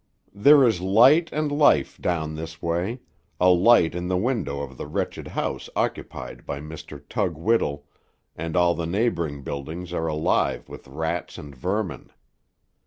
[0.33, 3.01] There is light and life down this way;
[3.39, 6.99] a light in the window of the wretched house occupied by Mr.
[7.07, 7.85] Tug Whittle,
[8.35, 12.09] and all the neighboring buildings are alive with rats and vermin.